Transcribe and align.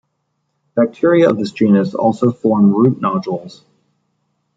Bacteria 0.73 1.29
of 1.29 1.37
this 1.37 1.51
genus 1.51 1.93
also 1.93 2.31
form 2.31 2.73
root 2.73 2.99
nodules. 2.99 3.63